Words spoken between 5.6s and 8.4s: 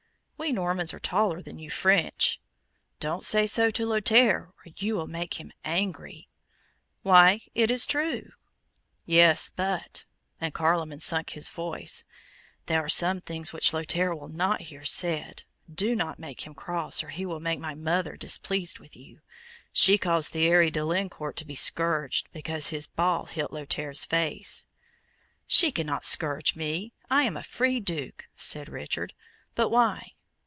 angry." "Why? it is true."